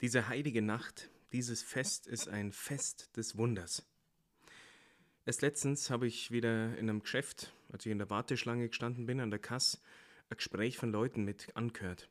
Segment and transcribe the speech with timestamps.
[0.00, 3.86] Diese heilige Nacht, dieses Fest ist ein Fest des Wunders.
[5.26, 9.20] Erst letztens habe ich wieder in einem Geschäft, als ich in der Warteschlange gestanden bin,
[9.20, 9.78] an der Kasse,
[10.30, 12.08] ein Gespräch von Leuten mit angehört.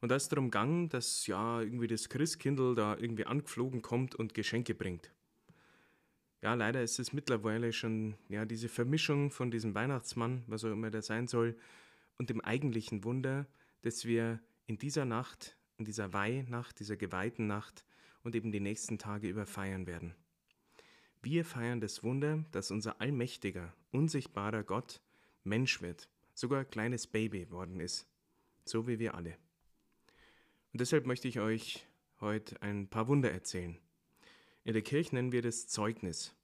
[0.00, 4.32] Und da ist darum gegangen, dass ja irgendwie das Christkindl da irgendwie angeflogen kommt und
[4.32, 5.10] Geschenke bringt.
[6.40, 10.92] Ja, leider ist es mittlerweile schon ja diese Vermischung von diesem Weihnachtsmann, was auch immer
[10.92, 11.58] der sein soll,
[12.16, 13.48] und dem eigentlichen Wunder,
[13.82, 17.84] dass wir in dieser Nacht in dieser Weihnacht, dieser geweihten Nacht
[18.24, 20.14] und eben die nächsten Tage über feiern werden.
[21.22, 25.00] Wir feiern das Wunder, dass unser allmächtiger, unsichtbarer Gott
[25.44, 28.06] Mensch wird, sogar ein kleines Baby worden ist,
[28.64, 29.36] so wie wir alle.
[30.72, 31.86] Und deshalb möchte ich euch
[32.20, 33.78] heute ein paar Wunder erzählen.
[34.64, 36.34] In der Kirche nennen wir das Zeugnis,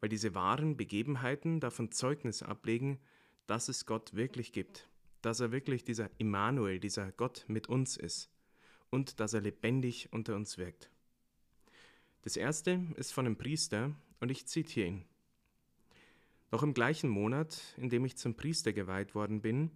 [0.00, 3.00] weil diese wahren Begebenheiten davon Zeugnis ablegen,
[3.46, 4.88] dass es Gott wirklich gibt,
[5.22, 8.30] dass er wirklich dieser Immanuel, dieser Gott mit uns ist
[8.90, 10.90] und dass er lebendig unter uns wirkt.
[12.22, 15.04] Das erste ist von einem Priester und ich zitiere ihn.
[16.50, 19.70] Noch im gleichen Monat, in dem ich zum Priester geweiht worden bin,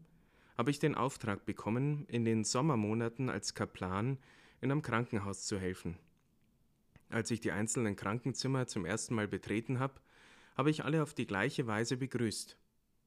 [0.57, 4.19] habe ich den Auftrag bekommen, in den Sommermonaten als Kaplan
[4.61, 5.97] in einem Krankenhaus zu helfen.
[7.09, 10.01] Als ich die einzelnen Krankenzimmer zum ersten Mal betreten habe,
[10.57, 12.57] habe ich alle auf die gleiche Weise begrüßt.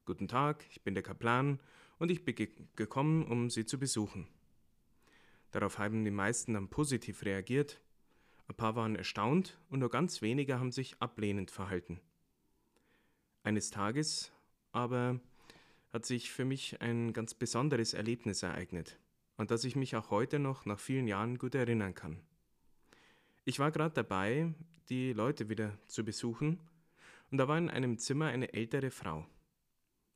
[0.04, 1.60] Guten Tag, ich bin der Kaplan
[1.98, 2.34] und ich bin
[2.76, 4.26] gekommen, um Sie zu besuchen.
[5.54, 7.80] Darauf haben die meisten dann positiv reagiert.
[8.48, 12.00] Ein paar waren erstaunt und nur ganz wenige haben sich ablehnend verhalten.
[13.44, 14.32] Eines Tages
[14.72, 15.20] aber
[15.92, 18.98] hat sich für mich ein ganz besonderes Erlebnis ereignet,
[19.36, 22.18] an das ich mich auch heute noch nach vielen Jahren gut erinnern kann.
[23.44, 24.52] Ich war gerade dabei,
[24.88, 26.58] die Leute wieder zu besuchen,
[27.30, 29.24] und da war in einem Zimmer eine ältere Frau.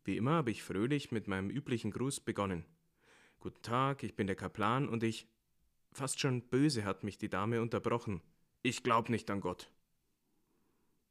[0.02, 2.64] Wie immer habe ich fröhlich mit meinem üblichen Gruß begonnen.
[3.40, 5.28] Guten Tag, ich bin der Kaplan und ich.
[5.92, 8.20] Fast schon böse hat mich die Dame unterbrochen.
[8.62, 9.70] Ich glaub nicht an Gott.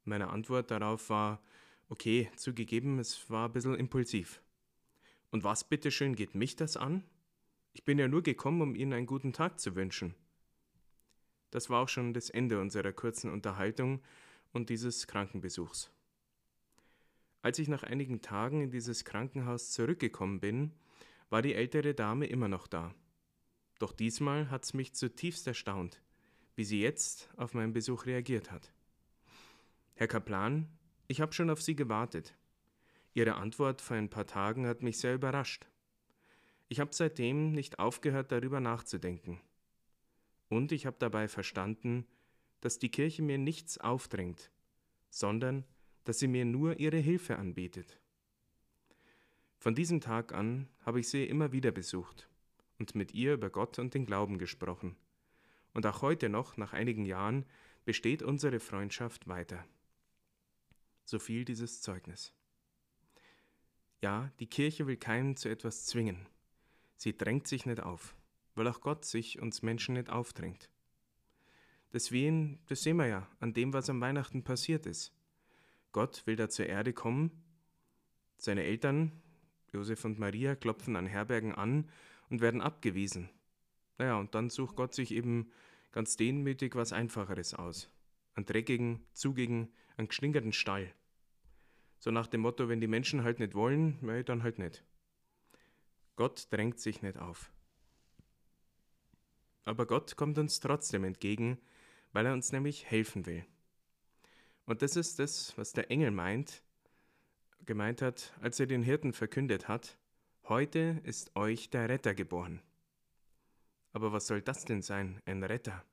[0.04, 1.42] Meine Antwort darauf war,
[1.88, 4.42] okay, zugegeben, es war ein bisschen impulsiv.
[5.32, 7.06] Und was bitteschön geht mich das an?
[7.72, 10.14] Ich bin ja nur gekommen, um Ihnen einen guten Tag zu wünschen.
[11.50, 14.02] Das war auch schon das Ende unserer kurzen Unterhaltung
[14.52, 15.92] und dieses Krankenbesuchs.
[17.42, 20.74] Als ich nach einigen Tagen in dieses Krankenhaus zurückgekommen bin,
[21.30, 22.94] war die ältere Dame immer noch da.
[23.80, 26.02] Doch diesmal hat's mich zutiefst erstaunt,
[26.56, 28.74] wie sie jetzt auf meinen Besuch reagiert hat.
[29.96, 30.68] Herr Kaplan,
[31.08, 32.36] ich habe schon auf Sie gewartet.
[33.14, 35.68] Ihre Antwort vor ein paar Tagen hat mich sehr überrascht.
[36.70, 39.40] Ich habe seitdem nicht aufgehört, darüber nachzudenken.
[40.50, 42.06] Und ich habe dabei verstanden,
[42.62, 44.52] dass die Kirche mir nichts aufdrängt,
[45.10, 45.66] sondern
[46.04, 48.00] dass sie mir nur ihre Hilfe anbietet.
[49.60, 52.30] Von diesem Tag an habe ich sie immer wieder besucht
[52.78, 54.96] und mit ihr über Gott und den Glauben gesprochen.
[55.74, 57.46] Und auch heute noch, nach einigen Jahren,
[57.86, 59.66] besteht unsere Freundschaft weiter.
[61.06, 62.34] So viel dieses Zeugnis.
[64.02, 66.28] Ja, die Kirche will keinen zu etwas zwingen.
[66.96, 68.16] Sie drängt sich nicht auf,
[68.56, 70.70] weil auch Gott sich uns Menschen nicht aufdrängt.
[71.92, 75.14] Das, Wehen, das sehen wir ja an dem, was am Weihnachten passiert ist.
[75.94, 77.32] Gott will da zur Erde kommen,
[78.38, 79.12] seine Eltern,
[79.74, 81.90] Josef und Maria klopfen an Herbergen an
[82.30, 83.30] und werden abgewiesen.
[83.98, 85.52] Naja, und dann sucht Gott sich eben
[85.92, 87.90] ganz demütig was Einfacheres aus.
[88.36, 90.94] Einen dreckigen, zugigen, einen geschlingerten Stall.
[92.00, 94.84] So nach dem Motto, wenn die Menschen halt nicht wollen, na, dann halt nicht.
[96.16, 97.52] Gott drängt sich nicht auf.
[99.66, 101.58] Aber Gott kommt uns trotzdem entgegen,
[102.14, 103.46] weil er uns nämlich helfen will.
[104.66, 106.64] Und das ist das, was der Engel meint,
[107.66, 109.98] gemeint hat, als er den Hirten verkündet hat,
[110.44, 112.62] heute ist euch der Retter geboren.
[113.94, 115.84] Aber was soll das denn sein, ein Retter?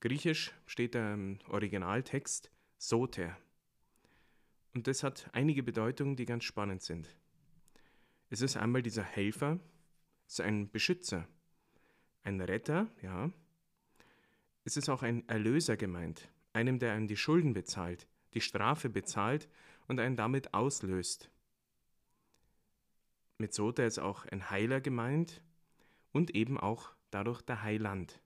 [0.00, 3.36] Griechisch steht da im Originaltext Soter.
[4.74, 7.08] Und das hat einige Bedeutungen, die ganz spannend sind.
[8.30, 9.58] Es ist einmal dieser Helfer,
[10.26, 11.26] es ist ein Beschützer,
[12.22, 13.32] ein Retter, ja.
[14.64, 19.48] Es ist auch ein Erlöser gemeint, einem, der einem die Schulden bezahlt, die Strafe bezahlt
[19.88, 21.30] und einen damit auslöst.
[23.38, 25.42] Mit Sota ist auch ein Heiler gemeint
[26.12, 28.20] und eben auch dadurch der Heiland.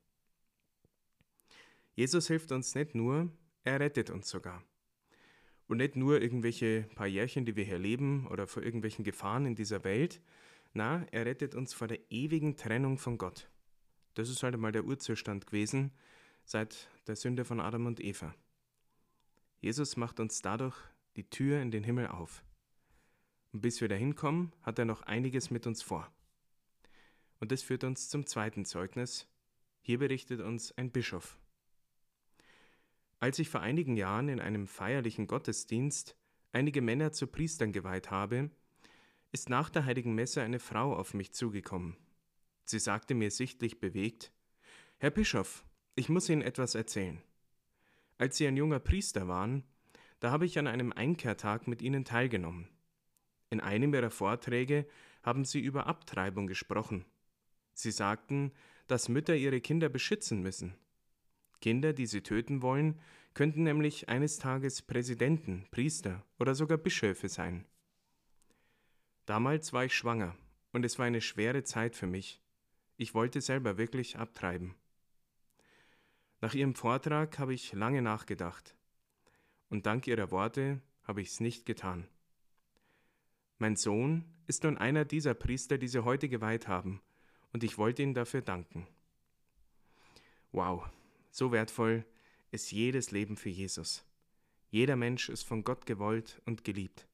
[1.94, 3.30] Jesus hilft uns nicht nur,
[3.64, 4.62] er rettet uns sogar.
[5.68, 9.54] Und nicht nur irgendwelche paar Jährchen, die wir hier leben oder vor irgendwelchen Gefahren in
[9.54, 10.20] dieser Welt.
[10.72, 13.48] Na, er rettet uns vor der ewigen Trennung von Gott.
[14.14, 15.92] Das ist halt einmal der Urzustand gewesen
[16.44, 18.34] seit der Sünde von Adam und Eva.
[19.60, 20.76] Jesus macht uns dadurch
[21.16, 22.44] die Tür in den Himmel auf.
[23.52, 26.10] Und bis wir dahin kommen, hat er noch einiges mit uns vor.
[27.38, 29.28] Und das führt uns zum zweiten Zeugnis.
[29.80, 31.38] Hier berichtet uns ein Bischof.
[33.20, 36.16] Als ich vor einigen Jahren in einem feierlichen Gottesdienst
[36.52, 38.50] einige Männer zu Priestern geweiht habe,
[39.32, 41.96] ist nach der heiligen Messe eine Frau auf mich zugekommen.
[42.64, 44.32] Sie sagte mir sichtlich bewegt,
[44.98, 45.64] Herr Bischof,
[45.94, 47.20] ich muss Ihnen etwas erzählen.
[48.18, 49.64] Als Sie ein junger Priester waren,
[50.22, 52.68] da habe ich an einem Einkehrtag mit Ihnen teilgenommen.
[53.50, 54.86] In einem Ihrer Vorträge
[55.24, 57.04] haben Sie über Abtreibung gesprochen.
[57.74, 58.52] Sie sagten,
[58.86, 60.76] dass Mütter ihre Kinder beschützen müssen.
[61.60, 63.00] Kinder, die sie töten wollen,
[63.34, 67.66] könnten nämlich eines Tages Präsidenten, Priester oder sogar Bischöfe sein.
[69.26, 70.36] Damals war ich schwanger
[70.70, 72.40] und es war eine schwere Zeit für mich.
[72.96, 74.76] Ich wollte selber wirklich abtreiben.
[76.40, 78.76] Nach ihrem Vortrag habe ich lange nachgedacht
[79.72, 82.06] und dank ihrer Worte habe ich es nicht getan.
[83.56, 87.00] Mein Sohn ist nun einer dieser Priester, die sie heute geweiht haben,
[87.54, 88.86] und ich wollte ihnen dafür danken.
[90.52, 90.84] Wow,
[91.30, 92.04] so wertvoll
[92.50, 94.04] ist jedes Leben für Jesus.
[94.68, 97.08] Jeder Mensch ist von Gott gewollt und geliebt.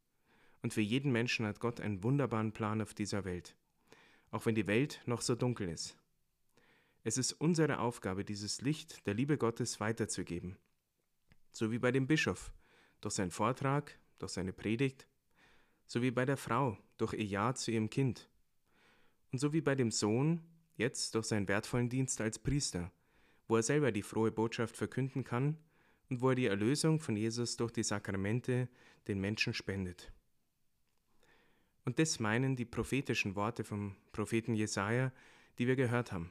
[0.61, 3.55] Und für jeden Menschen hat Gott einen wunderbaren Plan auf dieser Welt,
[4.33, 5.97] auch wenn die Welt noch so dunkel ist.
[7.05, 10.57] Es ist unsere Aufgabe, dieses Licht der Liebe Gottes weiterzugeben
[11.53, 12.53] so wie bei dem Bischof,
[13.01, 15.07] durch seinen Vortrag, durch seine Predigt,
[15.87, 18.29] so wie bei der Frau, durch ihr Ja zu ihrem Kind,
[19.33, 20.41] und so wie bei dem Sohn,
[20.77, 22.93] jetzt durch seinen wertvollen Dienst als Priester,
[23.47, 25.59] wo er selber die frohe Botschaft verkünden kann
[26.09, 28.69] und wo er die Erlösung von Jesus durch die Sakramente
[29.07, 30.13] den Menschen spendet.
[31.85, 35.13] Und das meinen die prophetischen Worte vom Propheten Jesaja,
[35.59, 36.31] die wir gehört haben.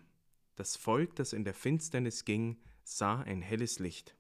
[0.55, 4.15] Das Volk, das in der Finsternis ging, sah ein helles Licht.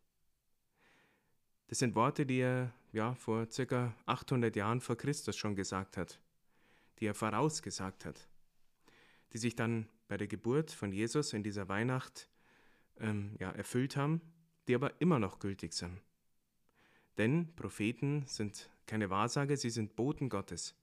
[1.67, 3.93] Das sind Worte, die er ja, vor ca.
[4.05, 6.19] 800 Jahren vor Christus schon gesagt hat,
[6.99, 8.27] die er vorausgesagt hat,
[9.33, 12.29] die sich dann bei der Geburt von Jesus in dieser Weihnacht
[12.99, 14.21] ähm, ja, erfüllt haben,
[14.67, 16.01] die aber immer noch gültig sind.
[17.17, 20.75] Denn Propheten sind keine Wahrsage, sie sind Boten Gottes,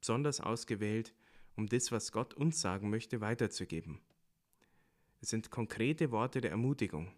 [0.00, 1.14] besonders ausgewählt,
[1.54, 4.00] um das, was Gott uns sagen möchte, weiterzugeben.
[5.20, 7.12] Es sind konkrete Worte der Ermutigung,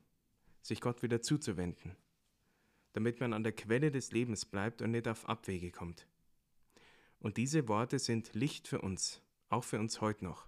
[0.61, 1.96] sich Gott wieder zuzuwenden
[2.93, 6.06] damit man an der Quelle des Lebens bleibt und nicht auf Abwege kommt.
[7.20, 10.46] Und diese Worte sind Licht für uns, auch für uns heute noch.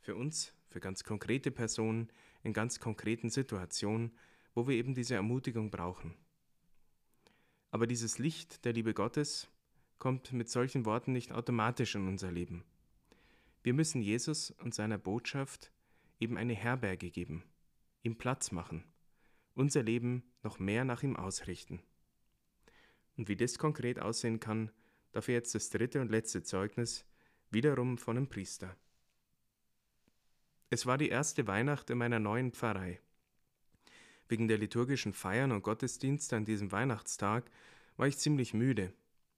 [0.00, 2.08] Für uns, für ganz konkrete Personen,
[2.42, 4.12] in ganz konkreten Situationen,
[4.54, 6.14] wo wir eben diese Ermutigung brauchen.
[7.70, 9.48] Aber dieses Licht der Liebe Gottes
[9.98, 12.64] kommt mit solchen Worten nicht automatisch in unser Leben.
[13.62, 15.72] Wir müssen Jesus und seiner Botschaft
[16.20, 17.42] eben eine Herberge geben,
[18.02, 18.84] ihm Platz machen
[19.56, 21.80] unser Leben noch mehr nach ihm ausrichten.
[23.16, 24.70] Und wie das konkret aussehen kann,
[25.12, 27.04] dafür jetzt das dritte und letzte Zeugnis,
[27.50, 28.76] wiederum von einem Priester.
[30.68, 33.00] Es war die erste Weihnacht in meiner neuen Pfarrei.
[34.28, 37.50] Wegen der liturgischen Feiern und Gottesdienste an diesem Weihnachtstag
[37.96, 38.92] war ich ziemlich müde.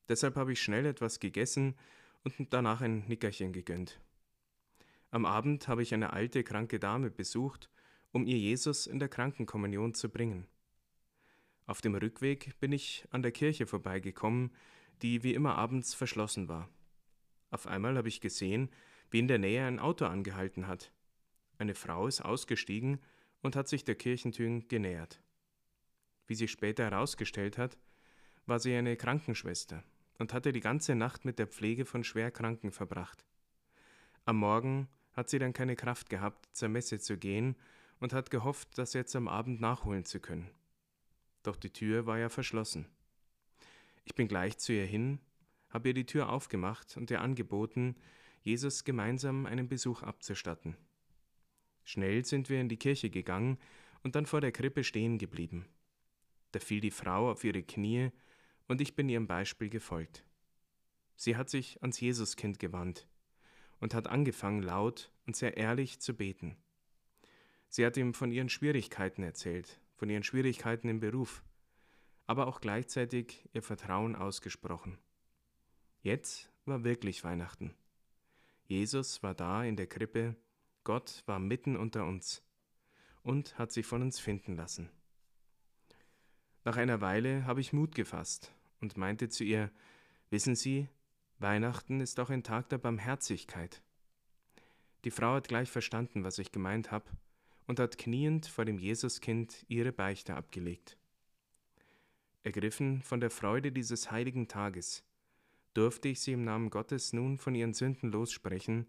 [0.09, 1.76] Deshalb habe ich schnell etwas gegessen
[2.25, 4.00] und danach ein Nickerchen gegönnt.
[5.11, 7.70] Am Abend habe ich eine alte, kranke Dame besucht
[8.12, 10.46] um ihr Jesus in der Krankenkommunion zu bringen.
[11.66, 14.50] Auf dem Rückweg bin ich an der Kirche vorbeigekommen,
[15.02, 16.69] die wie immer abends verschlossen war.
[17.50, 18.70] Auf einmal habe ich gesehen,
[19.10, 20.93] wie in der Nähe ein Auto angehalten hat.
[21.58, 23.00] Eine Frau ist ausgestiegen
[23.43, 25.20] und hat sich der Kirchentür genähert.
[26.27, 27.79] Wie sich später herausgestellt hat,
[28.46, 29.84] war sie eine Krankenschwester
[30.19, 33.27] und hatte die ganze Nacht mit der Pflege von Schwerkranken verbracht.
[34.24, 37.56] Am Morgen hat sie dann keine Kraft gehabt, zur Messe zu gehen
[38.00, 40.50] und hat gehofft, das jetzt am Abend nachholen zu können.
[41.43, 42.86] Doch die Tür war ja verschlossen.
[44.05, 45.20] Ich bin gleich zu ihr hin,
[45.70, 47.96] habe ihr die Tür aufgemacht und ihr angeboten,
[48.43, 50.76] Jesus gemeinsam einen Besuch abzustatten.
[51.84, 53.58] Schnell sind wir in die Kirche gegangen
[54.02, 55.67] und dann vor der Krippe stehen geblieben.
[56.52, 58.10] Da fiel die Frau auf ihre Knie
[58.67, 60.24] und ich bin ihrem Beispiel gefolgt.
[61.17, 63.08] Sie hat sich ans Jesuskind gewandt
[63.81, 66.56] und hat angefangen laut und sehr ehrlich zu beten.
[67.69, 71.43] Sie hat ihm von ihren Schwierigkeiten erzählt, von ihren Schwierigkeiten im Beruf,
[72.27, 74.98] aber auch gleichzeitig ihr Vertrauen ausgesprochen.
[76.01, 77.75] Jetzt war wirklich Weihnachten.
[78.67, 80.37] Jesus war da in der Krippe,
[80.84, 82.43] Gott war mitten unter uns
[83.22, 84.91] und hat sich von uns finden lassen.
[86.65, 89.70] Nach einer Weile habe ich Mut gefasst und meinte zu ihr,
[90.31, 90.89] Wissen Sie,
[91.39, 93.82] Weihnachten ist auch ein Tag der Barmherzigkeit.
[95.05, 97.06] Die Frau hat gleich verstanden, was ich gemeint habe,
[97.69, 100.96] und hat kniend vor dem Jesuskind ihre Beichte abgelegt.
[102.43, 105.05] Ergriffen von der Freude dieses heiligen Tages,
[105.75, 108.87] durfte ich sie im Namen Gottes nun von ihren Sünden lossprechen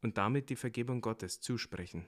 [0.00, 2.06] und damit die Vergebung Gottes zusprechen.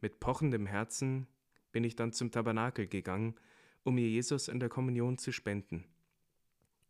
[0.00, 1.28] Mit pochendem Herzen
[1.72, 3.36] bin ich dann zum Tabernakel gegangen,
[3.84, 5.84] um mir Jesus in der Kommunion zu spenden.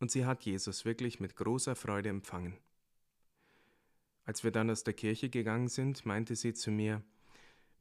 [0.01, 2.57] Und sie hat Jesus wirklich mit großer Freude empfangen.
[4.25, 7.03] Als wir dann aus der Kirche gegangen sind, meinte sie zu mir,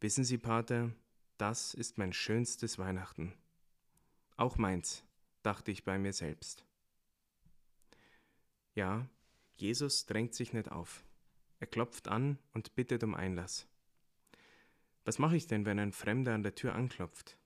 [0.03, 0.91] Wissen Sie, Pater,
[1.37, 3.31] das ist mein schönstes Weihnachten.
[4.35, 5.05] Auch meins,
[5.43, 6.65] dachte ich bei mir selbst.
[8.75, 9.07] Ja,
[9.55, 11.05] Jesus drängt sich nicht auf.
[11.61, 13.65] Er klopft an und bittet um Einlass.
[15.05, 17.37] Was mache ich denn, wenn ein Fremder an der Tür anklopft?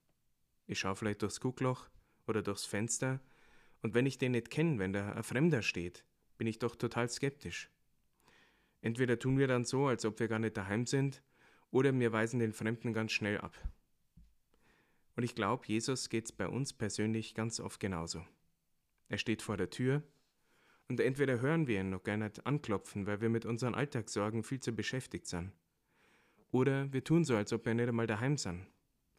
[0.65, 1.87] Ich schaue vielleicht durchs Guckloch
[2.25, 3.19] oder durchs Fenster,
[3.83, 6.03] und wenn ich den nicht kenne, wenn da ein Fremder steht,
[6.39, 7.69] bin ich doch total skeptisch.
[8.81, 11.21] Entweder tun wir dann so, als ob wir gar nicht daheim sind,
[11.71, 13.57] oder wir weisen den Fremden ganz schnell ab.
[15.15, 18.25] Und ich glaube, Jesus geht es bei uns persönlich ganz oft genauso.
[19.09, 20.03] Er steht vor der Tür
[20.87, 24.59] und entweder hören wir ihn noch gar nicht anklopfen, weil wir mit unseren Alltagssorgen viel
[24.59, 25.51] zu beschäftigt sind.
[26.51, 28.67] Oder wir tun so, als ob wir nicht einmal daheim sind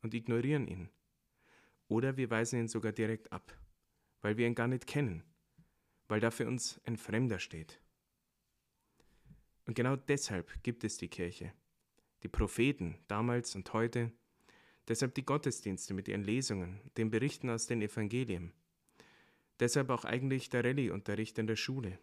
[0.03, 0.89] und ignorieren ihn.
[1.89, 3.57] Oder wir weisen ihn sogar direkt ab,
[4.23, 5.25] weil wir ihn gar nicht kennen,
[6.07, 7.81] weil da für uns ein Fremder steht.
[9.67, 11.53] Und genau deshalb gibt es die Kirche,
[12.23, 14.13] die Propheten damals und heute,
[14.89, 18.53] deshalb die Gottesdienste mit ihren Lesungen, den Berichten aus den Evangelien,
[19.61, 21.99] deshalb auch eigentlich der Rallye-Unterricht in der Schule,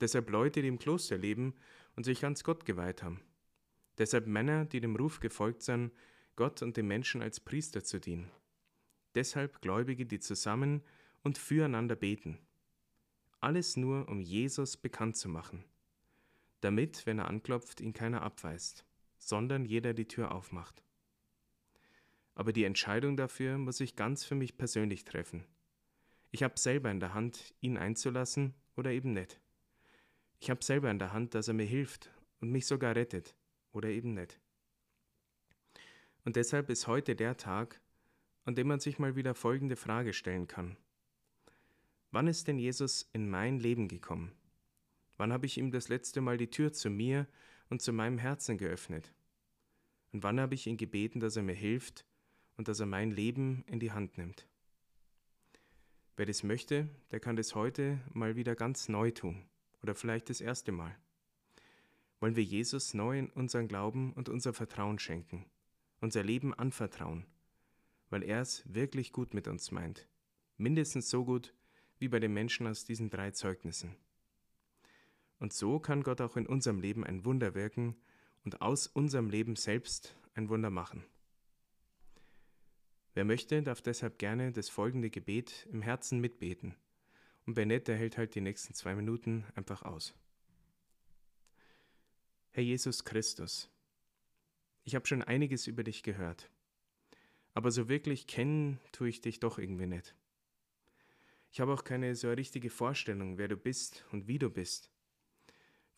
[0.00, 1.54] deshalb Leute, die im Kloster leben
[1.96, 3.20] und sich ganz Gott geweiht haben,
[3.98, 5.92] deshalb Männer, die dem Ruf gefolgt sind,
[6.36, 8.30] Gott und den Menschen als Priester zu dienen,
[9.14, 10.82] deshalb Gläubige, die zusammen
[11.22, 12.38] und füreinander beten.
[13.40, 15.64] Alles nur, um Jesus bekannt zu machen–
[16.60, 18.84] damit, wenn er anklopft, ihn keiner abweist,
[19.18, 20.82] sondern jeder die Tür aufmacht.
[22.34, 25.44] Aber die Entscheidung dafür muss ich ganz für mich persönlich treffen.
[26.30, 29.40] Ich habe selber in der Hand, ihn einzulassen oder eben nicht.
[30.40, 32.10] Ich habe selber in der Hand, dass er mir hilft
[32.40, 33.34] und mich sogar rettet
[33.72, 34.38] oder eben nicht.
[36.24, 37.80] Und deshalb ist heute der Tag,
[38.44, 40.76] an dem man sich mal wieder folgende Frage stellen kann.
[42.10, 44.32] Wann ist denn Jesus in mein Leben gekommen?
[45.16, 47.26] Wann habe ich ihm das letzte Mal die Tür zu mir
[47.68, 49.12] und zu meinem Herzen geöffnet?
[50.12, 52.04] Und wann habe ich ihn gebeten, dass er mir hilft
[52.56, 54.46] und dass er mein Leben in die Hand nimmt?
[56.16, 59.48] Wer das möchte, der kann das heute mal wieder ganz neu tun
[59.82, 60.96] oder vielleicht das erste Mal.
[62.20, 65.44] Wollen wir Jesus neu in unseren Glauben und unser Vertrauen schenken,
[66.00, 67.24] unser Leben anvertrauen,
[68.10, 70.08] weil er es wirklich gut mit uns meint,
[70.56, 71.54] mindestens so gut
[72.00, 73.94] wie bei den Menschen aus diesen drei Zeugnissen.
[75.38, 77.96] Und so kann Gott auch in unserem Leben ein Wunder wirken
[78.44, 81.04] und aus unserem Leben selbst ein Wunder machen.
[83.14, 86.74] Wer möchte, darf deshalb gerne das folgende Gebet im Herzen mitbeten.
[87.46, 90.14] Und wer nicht, der hält halt die nächsten zwei Minuten einfach aus.
[92.50, 93.70] Herr Jesus Christus,
[94.84, 96.50] ich habe schon einiges über dich gehört,
[97.54, 100.14] aber so wirklich kennen tue ich dich doch irgendwie nicht.
[101.50, 104.90] Ich habe auch keine so richtige Vorstellung, wer du bist und wie du bist.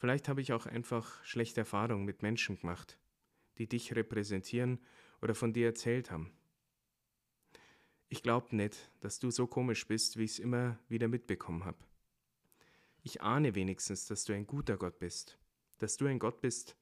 [0.01, 2.99] Vielleicht habe ich auch einfach schlechte Erfahrungen mit Menschen gemacht,
[3.59, 4.81] die dich repräsentieren
[5.21, 6.33] oder von dir erzählt haben.
[8.09, 11.85] Ich glaube nicht, dass du so komisch bist, wie ich es immer wieder mitbekommen habe.
[13.03, 15.39] Ich ahne wenigstens, dass du ein guter Gott bist,
[15.77, 16.79] dass du ein Gott bist,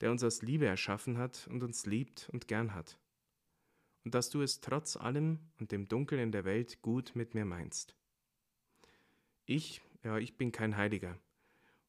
[0.00, 2.98] der uns aus Liebe erschaffen hat und uns liebt und gern hat.
[4.02, 7.44] Und dass du es trotz allem und dem Dunkel in der Welt gut mit mir
[7.44, 7.94] meinst.
[9.44, 11.18] Ich, ja, ich bin kein Heiliger,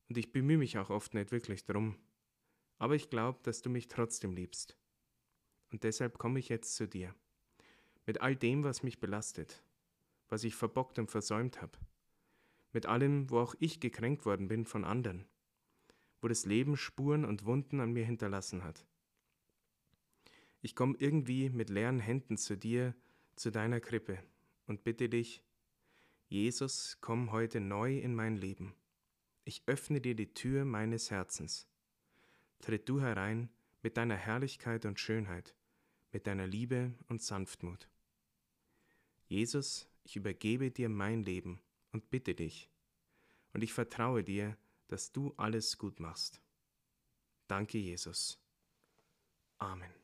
[0.10, 1.98] und ich bemühe mich auch oft nicht wirklich drum.
[2.78, 4.78] Aber ich glaube, dass du mich trotzdem liebst.
[5.72, 7.16] Und deshalb komme ich jetzt zu dir.
[8.06, 9.64] Mit all dem, was mich belastet,
[10.28, 11.78] was ich verbockt und versäumt habe.
[12.74, 15.26] Mit allem, wo auch ich gekränkt worden bin von anderen.
[16.22, 18.86] Wo das Leben Spuren und Wunden an mir hinterlassen hat.
[20.62, 22.96] Ich komme irgendwie mit leeren Händen zu dir,
[23.36, 24.20] zu deiner Krippe
[24.66, 25.44] und bitte dich,
[26.28, 28.74] Jesus, komm heute neu in mein Leben
[29.46, 31.68] ich öffne dir die Tür meines Herzens.
[32.60, 33.50] Tritt du herein
[33.82, 35.56] mit deiner Herrlichkeit und Schönheit,
[36.12, 37.90] mit deiner Liebe und Sanftmut.
[39.28, 42.70] Jesus, ich übergebe dir mein Leben und bitte dich,
[43.54, 44.58] und ich vertraue dir,
[44.88, 46.42] dass du alles gut machst.
[47.48, 48.40] Danke, Jesus.
[49.58, 50.03] Amen.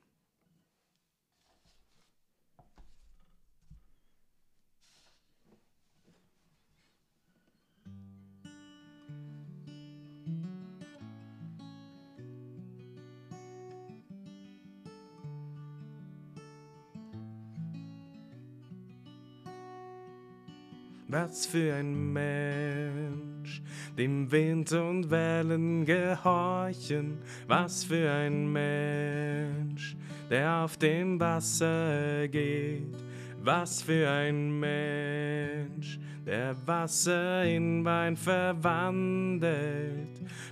[21.12, 23.64] Was für ein Mensch,
[23.98, 27.18] dem Wind und Wellen gehorchen.
[27.48, 29.98] Was für ein Mensch,
[30.30, 32.96] der auf dem Wasser geht.
[33.42, 39.50] Was für ein Mensch, der Wasser in Wein verwandelt,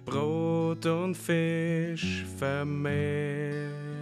[0.05, 3.96] Brot und Fisch vermehrt.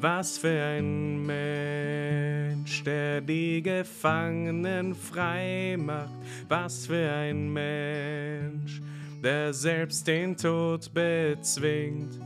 [0.00, 6.08] Was für ein Mensch, der die Gefangenen frei macht.
[6.48, 8.80] Was für ein Mensch,
[9.22, 12.18] der selbst den Tod bezwingt.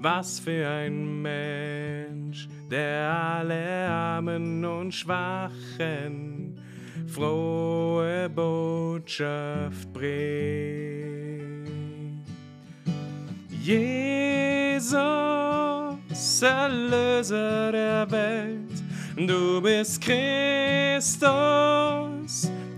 [0.00, 6.58] Was für ein Mensch, der alle Armen und Schwachen
[7.06, 10.10] frohe Botschaft bringt.
[13.62, 15.39] Jesus,
[16.42, 18.82] Erlöser der Welt,
[19.16, 21.22] du bist Christus,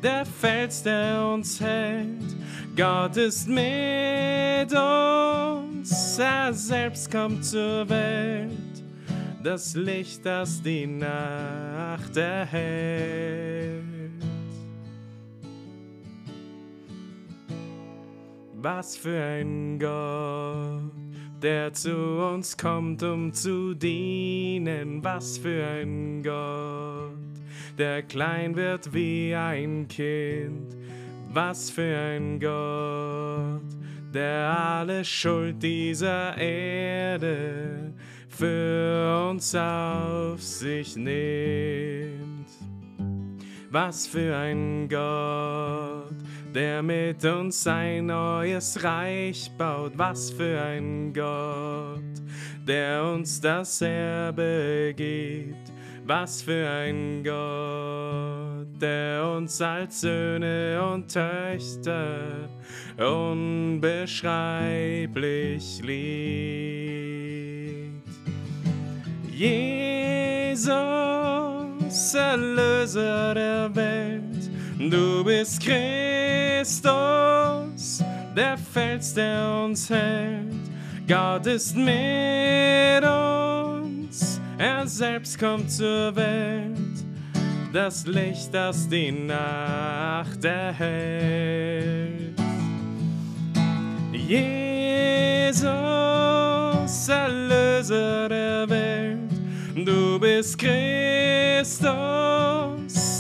[0.01, 2.37] der Fels, der uns hält.
[2.77, 8.85] Gott ist mit uns, er selbst kommt zur Welt,
[9.43, 13.83] das Licht, das die Nacht erhält.
[18.55, 20.93] Was für ein Gott,
[21.43, 25.03] der zu uns kommt, um zu dienen.
[25.03, 27.13] Was für ein Gott,
[27.79, 30.77] der klein wird wie ein Kind.
[31.33, 33.63] Was für ein Gott,
[34.15, 37.95] der alle Schuld dieser Erde
[38.29, 42.49] für uns auf sich nimmt.
[43.71, 46.12] Was für ein Gott,
[46.55, 49.93] der mit uns ein neues Reich baut.
[49.97, 52.01] Was für ein Gott,
[52.67, 55.73] der uns das Erbe gibt.
[56.05, 62.49] Was für ein Gott, der uns als Söhne und Töchter
[62.99, 66.03] unbeschreiblich liebt.
[69.31, 70.73] Jesus,
[72.15, 74.02] Erlöser der Welt,
[74.91, 76.83] du bist Christus,
[78.37, 80.53] der Fels, der uns hält.
[81.07, 87.05] Gott ist mit uns, er selbst kommt zur Welt,
[87.73, 92.41] das Licht, das die Nacht erhält.
[94.13, 95.63] Jesus,
[97.09, 99.31] Erlöser der Welt,
[99.75, 101.93] du bist Christus,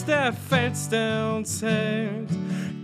[0.05, 2.31] der Fels, der uns hält.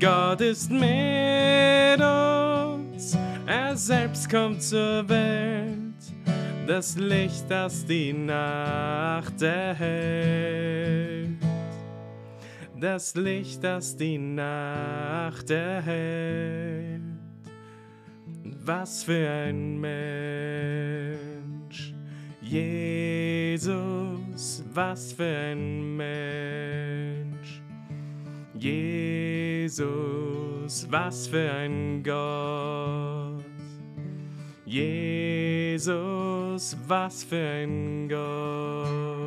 [0.01, 5.95] Gott ist mit uns, er selbst kommt zur Welt,
[6.67, 11.39] das Licht, das die Nacht erhält.
[12.81, 17.03] Das Licht, das die Nacht erhält.
[18.65, 21.13] Was für ein Mensch,
[22.41, 23.59] Jesus,
[24.73, 26.88] was für ein Mensch.
[28.59, 29.87] Jesus,
[30.91, 33.45] was für ein Gott.
[34.67, 35.87] Jesus,
[36.87, 39.18] was für ein Gott.